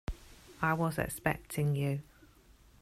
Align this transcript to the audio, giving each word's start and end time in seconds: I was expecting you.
I 0.63 0.73
was 0.73 0.97
expecting 0.97 1.75
you. 1.75 2.01